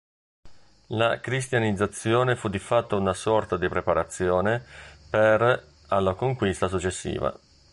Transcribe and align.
La 0.87 1.19
cristianizzazione 1.19 2.35
fu 2.35 2.47
di 2.47 2.57
fatto 2.57 2.97
una 2.97 3.13
sorta 3.13 3.55
di 3.55 3.67
preparazione 3.69 4.65
per 5.11 5.67
alla 5.89 6.15
conquista 6.15 6.67
successiva. 6.67 7.39